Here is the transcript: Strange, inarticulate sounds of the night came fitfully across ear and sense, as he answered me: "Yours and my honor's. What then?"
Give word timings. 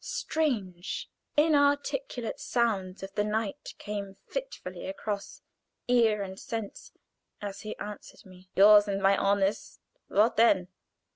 Strange, 0.03 1.11
inarticulate 1.37 2.39
sounds 2.39 3.03
of 3.03 3.13
the 3.13 3.23
night 3.23 3.75
came 3.77 4.17
fitfully 4.27 4.87
across 4.87 5.43
ear 5.87 6.23
and 6.23 6.39
sense, 6.39 6.91
as 7.39 7.61
he 7.61 7.77
answered 7.77 8.25
me: 8.25 8.49
"Yours 8.55 8.87
and 8.87 8.99
my 8.99 9.15
honor's. 9.15 9.77
What 10.07 10.37
then?" 10.37 10.69